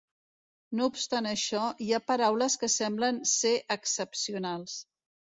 [0.77, 4.79] No obstant això, hi ha paraules que semblen ser excepcionals.